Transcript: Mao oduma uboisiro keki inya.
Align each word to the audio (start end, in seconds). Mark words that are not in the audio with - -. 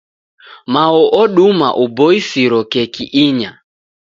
Mao 0.73 1.01
oduma 1.21 1.67
uboisiro 1.83 2.59
keki 2.71 3.05
inya. 3.25 3.51